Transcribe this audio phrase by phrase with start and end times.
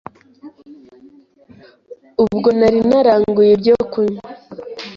[2.23, 4.27] Ubwo nari naranguye ibyo kunywa